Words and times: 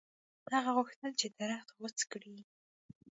هغه 0.55 0.71
غوښتل 0.77 1.11
چې 1.19 1.27
درخت 1.39 1.69
غوڅ 1.77 1.97
کړي. 2.11 2.35